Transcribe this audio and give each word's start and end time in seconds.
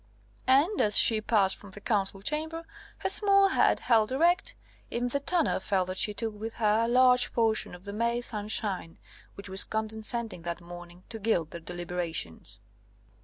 And 0.47 0.81
as 0.81 0.97
she 0.97 1.21
passed 1.21 1.57
from 1.57 1.69
the 1.69 1.79
Council 1.79 2.23
chamber, 2.23 2.65
her 3.03 3.09
small 3.09 3.49
head 3.49 3.81
held 3.81 4.11
erect, 4.11 4.55
even 4.89 5.09
the 5.09 5.19
tanner 5.19 5.59
felt 5.59 5.85
that 5.85 5.99
she 5.99 6.11
took 6.11 6.33
with 6.33 6.55
her 6.55 6.85
a 6.85 6.87
large 6.87 7.31
portion 7.33 7.75
of 7.75 7.85
the 7.85 7.93
May 7.93 8.19
sunshine 8.21 8.97
which 9.35 9.47
was 9.47 9.63
condescending 9.63 10.41
that 10.41 10.59
morning 10.59 11.03
to 11.09 11.19
gild 11.19 11.51
their 11.51 11.61
deliberations. 11.61 12.57